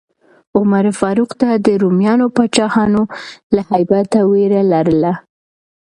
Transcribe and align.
عمر 0.57 0.85
فاروق 0.99 1.31
ته 1.41 1.49
د 1.65 1.67
رومیانو 1.83 2.25
پاچاهانو 2.35 3.01
له 3.55 3.61
هیبته 3.71 4.19
ویره 4.31 4.61
لرله. 4.71 5.13